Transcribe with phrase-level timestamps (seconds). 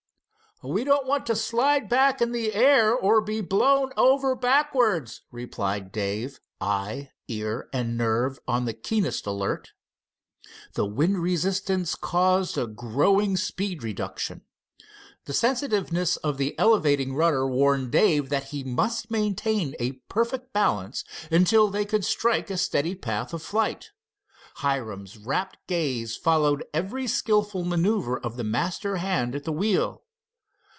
[0.63, 5.91] "We don't want to slide back in the air or be blown over backwards," replied
[5.91, 9.71] Dave, eye, ear, and nerve on the keenest alert.
[10.75, 14.43] The wind resistance caused a growing speed reduction.
[15.25, 21.03] The sensitiveness of the elevating rudder warned Dave that he must maintain a perfect balance
[21.31, 23.89] until they could strike a steady path of flight.
[24.57, 30.03] Hiram's rapt gaze followed every skillful maneuver of the master hand at that wheel.